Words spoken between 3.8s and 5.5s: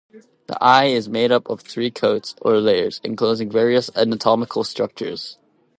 anatomical structures.